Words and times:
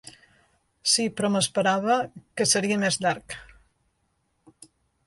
Sí, 0.93 1.05
però 1.19 1.31
m’esperava 1.35 1.99
que 2.41 2.49
seria 2.55 2.81
més 2.87 2.99
llarg. 3.05 3.41